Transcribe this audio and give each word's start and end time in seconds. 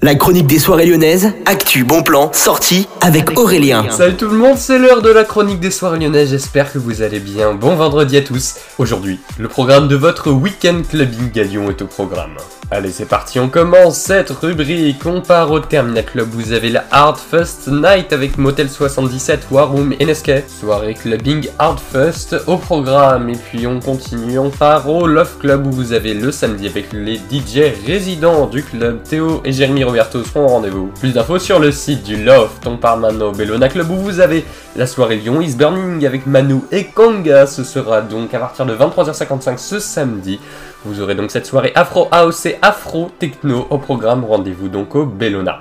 La 0.00 0.14
chronique 0.14 0.46
des 0.46 0.60
soirées 0.60 0.86
lyonnaises, 0.86 1.32
actu, 1.44 1.82
bon 1.82 2.04
plan, 2.04 2.30
sortie 2.32 2.86
avec 3.00 3.36
Aurélien. 3.36 3.84
Salut 3.90 4.14
tout 4.14 4.28
le 4.28 4.36
monde, 4.36 4.56
c'est 4.56 4.78
l'heure 4.78 5.02
de 5.02 5.10
la 5.10 5.24
chronique 5.24 5.58
des 5.58 5.72
soirées 5.72 5.98
lyonnaises, 5.98 6.30
j'espère 6.30 6.72
que 6.72 6.78
vous 6.78 7.02
allez 7.02 7.18
bien. 7.18 7.52
Bon 7.52 7.74
vendredi 7.74 8.16
à 8.16 8.22
tous. 8.22 8.54
Aujourd'hui, 8.78 9.18
le 9.40 9.48
programme 9.48 9.88
de 9.88 9.96
votre 9.96 10.30
week-end 10.30 10.82
clubbing 10.88 11.36
à 11.40 11.42
Lyon 11.42 11.68
est 11.70 11.82
au 11.82 11.86
programme. 11.86 12.36
Allez, 12.70 12.90
c'est 12.90 13.06
parti, 13.06 13.40
on 13.40 13.48
commence 13.48 13.96
cette 13.96 14.28
rubrique. 14.28 15.06
On 15.06 15.22
part 15.22 15.50
au 15.50 15.58
Terminal 15.58 16.04
Club. 16.04 16.28
Vous 16.30 16.52
avez 16.52 16.68
la 16.68 16.84
Hard 16.90 17.16
First 17.16 17.66
Night 17.68 18.12
avec 18.12 18.36
Motel 18.36 18.68
77, 18.68 19.46
War 19.50 19.70
Room 19.70 19.94
et 19.98 20.04
Nescape. 20.04 20.44
Soirée 20.48 20.92
clubbing 20.92 21.48
Hard 21.58 21.80
First 21.80 22.36
au 22.46 22.58
programme. 22.58 23.30
Et 23.30 23.36
puis 23.36 23.66
on 23.66 23.80
continue, 23.80 24.38
on 24.38 24.50
part 24.50 24.86
au 24.90 25.06
Love 25.06 25.38
Club 25.38 25.66
où 25.66 25.70
vous 25.70 25.94
avez 25.94 26.12
le 26.12 26.30
samedi 26.30 26.66
avec 26.66 26.92
les 26.92 27.16
DJ 27.16 27.72
résidents 27.86 28.46
du 28.46 28.62
club. 28.62 29.02
Théo 29.02 29.40
et 29.46 29.52
Jérémy 29.52 29.84
Seront 29.88 30.44
au 30.44 30.48
rendez-vous. 30.48 30.90
Plus 31.00 31.14
d'infos 31.14 31.38
sur 31.38 31.58
le 31.58 31.72
site 31.72 32.02
du 32.02 32.22
Loft. 32.22 32.66
On 32.66 32.76
part 32.76 32.98
maintenant 32.98 33.28
au 33.28 33.32
Bellona 33.32 33.68
Club 33.68 33.90
où 33.90 33.96
vous 33.96 34.20
avez 34.20 34.44
la 34.76 34.86
soirée 34.86 35.16
Lyon 35.16 35.40
is 35.40 35.54
Burning 35.54 36.04
avec 36.04 36.26
Manu 36.26 36.60
et 36.70 36.84
Kanga. 36.84 37.46
Ce 37.46 37.64
sera 37.64 38.02
donc 38.02 38.34
à 38.34 38.38
partir 38.38 38.66
de 38.66 38.76
23h55 38.76 39.56
ce 39.56 39.78
samedi. 39.78 40.40
Vous 40.84 41.00
aurez 41.00 41.14
donc 41.14 41.30
cette 41.30 41.46
soirée 41.46 41.72
Afro 41.74 42.08
House 42.10 42.46
Afro 42.60 43.10
Techno 43.18 43.66
au 43.70 43.78
programme. 43.78 44.24
Rendez-vous 44.24 44.68
donc 44.68 44.94
au 44.94 45.06
Bellona. 45.06 45.60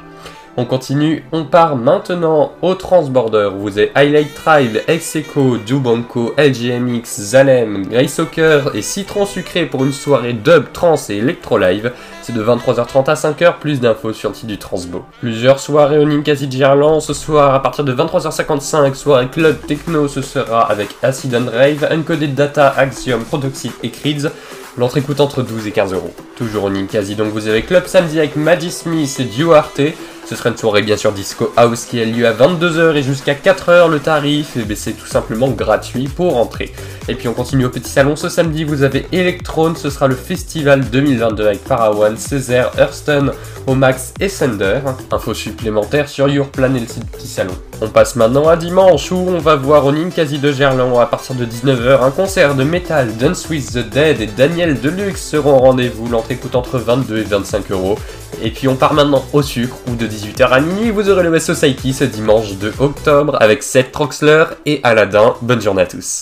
On 0.59 0.65
continue, 0.65 1.23
on 1.31 1.45
part 1.45 1.75
maintenant 1.75 2.51
au 2.63 2.73
Transborder. 2.73 3.51
Vous 3.55 3.77
avez 3.77 3.91
Highlight 3.93 4.33
Tribe, 4.33 4.77
Execo, 4.87 5.57
Jubanco, 5.63 6.33
LGMX, 6.35 7.21
Zalem, 7.21 7.85
Grey 7.85 8.07
Soccer 8.07 8.75
et 8.75 8.81
Citron 8.81 9.27
Sucré 9.27 9.67
pour 9.67 9.85
une 9.85 9.91
soirée 9.91 10.33
dub, 10.33 10.71
trans 10.73 10.95
et 11.09 11.17
electro 11.17 11.59
live. 11.59 11.91
C'est 12.23 12.33
de 12.33 12.43
23h30 12.43 13.07
à 13.07 13.13
5h, 13.13 13.59
plus 13.59 13.79
d'infos 13.79 14.13
sur 14.13 14.29
le 14.29 14.35
site 14.35 14.47
du 14.47 14.57
Transbo. 14.57 15.05
Plusieurs 15.19 15.59
soirées 15.59 15.99
au 15.99 16.05
Ninkasi 16.05 16.49
Gerland 16.49 17.01
ce 17.01 17.13
soir 17.13 17.53
à 17.53 17.61
partir 17.61 17.83
de 17.83 17.93
23h55. 17.93 18.95
Soirée 18.95 19.27
Club 19.27 19.59
Techno, 19.67 20.07
ce 20.07 20.23
sera 20.23 20.61
avec 20.61 20.89
Acid 21.03 21.35
and 21.35 21.51
Rave, 21.53 21.87
Encoded 21.91 22.33
Data, 22.33 22.73
Axiom, 22.75 23.23
Protoxide 23.25 23.73
et 23.83 23.91
Creeds. 23.91 24.31
L'entrée 24.75 25.01
coûte 25.01 25.19
entre 25.19 25.43
12 25.43 25.67
et 25.67 25.71
15 25.71 25.93
euros. 25.93 26.13
Toujours 26.35 26.63
au 26.63 26.69
Ninkasi, 26.71 27.15
donc 27.15 27.27
vous 27.27 27.47
avez 27.47 27.61
Club 27.61 27.85
samedi 27.85 28.17
avec 28.17 28.35
Maggie 28.35 28.71
Smith 28.71 29.17
et 29.19 29.23
Duarte. 29.23 29.81
Ce 30.27 30.35
sera 30.35 30.49
une 30.49 30.57
soirée 30.57 30.81
bien 30.81 30.97
sûr 30.97 31.13
Disco 31.13 31.53
House 31.55 31.85
qui 31.85 32.01
a 32.01 32.05
lieu 32.05 32.27
à 32.27 32.33
22h 32.33 32.97
et 32.97 33.01
jusqu'à 33.01 33.33
4h 33.33 33.89
le 33.89 33.99
tarif, 33.99 34.57
et 34.57 34.75
c'est 34.75 34.91
tout 34.91 35.05
simplement 35.05 35.47
gratuit 35.47 36.09
pour 36.09 36.35
entrer. 36.35 36.73
Et 37.09 37.15
puis 37.15 37.29
on 37.29 37.33
continue 37.33 37.65
au 37.65 37.69
petit 37.69 37.89
salon 37.89 38.17
ce 38.17 38.27
samedi, 38.27 38.65
vous 38.65 38.83
avez 38.83 39.07
Electron, 39.13 39.75
ce 39.75 39.89
sera 39.89 40.07
le 40.07 40.15
festival 40.15 40.81
2022 40.89 41.45
avec 41.45 41.63
Parawan, 41.63 42.17
Césaire, 42.17 42.71
Hurston, 42.77 43.31
Omax 43.65 44.13
et 44.19 44.27
Sender. 44.27 44.79
Info 45.11 45.33
supplémentaire 45.33 46.09
sur 46.09 46.27
Yourplan 46.27 46.75
et 46.75 46.81
le 46.81 46.87
site 46.87 47.09
petit 47.09 47.27
salon. 47.27 47.53
On 47.79 47.87
passe 47.87 48.17
maintenant 48.17 48.49
à 48.49 48.57
dimanche 48.57 49.09
où 49.11 49.15
on 49.15 49.37
va 49.37 49.55
voir 49.55 49.85
au 49.85 49.91
Ninkasi 49.93 50.39
de 50.39 50.51
Gerland 50.51 50.99
à 50.99 51.05
partir 51.05 51.35
de 51.35 51.45
19h 51.45 52.03
un 52.03 52.11
concert 52.11 52.55
de 52.55 52.63
métal. 52.65 53.15
Dance 53.15 53.47
with 53.49 53.71
the 53.71 53.89
Dead 53.89 54.19
et 54.19 54.27
Daniel 54.27 54.79
Deluxe 54.79 55.21
seront 55.21 55.55
au 55.55 55.59
rendez-vous. 55.59 56.09
L'entrée 56.09 56.35
coûte 56.35 56.55
entre 56.55 56.77
22 56.77 57.19
et 57.19 57.23
25 57.23 57.71
euros. 57.71 57.97
Et 58.41 58.51
puis 58.51 58.67
on 58.67 58.75
part 58.75 58.93
maintenant 58.93 59.23
au 59.31 59.41
sucre 59.41 59.77
où 59.87 59.95
de 59.95 60.07
18h 60.07 60.49
à 60.49 60.59
minuit 60.59 60.91
vous 60.91 61.09
aurez 61.09 61.23
le 61.23 61.29
West 61.29 61.45
Society 61.45 61.93
ce 61.93 62.03
dimanche 62.03 62.55
2 62.55 62.73
octobre 62.79 63.37
avec 63.39 63.63
Seth 63.63 63.93
Troxler 63.93 64.43
et 64.65 64.81
Aladdin. 64.83 65.35
Bonne 65.41 65.61
journée 65.61 65.83
à 65.83 65.87
tous. 65.87 66.21